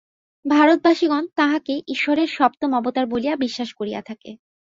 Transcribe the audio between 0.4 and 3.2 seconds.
ভারতবাসিগণ তাঁহাকে ঈশ্বরের সপ্তম অবতার